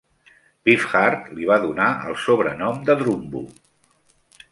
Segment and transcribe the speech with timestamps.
[0.67, 3.43] Beefheart li va donar el sobrenom de "Drumbo".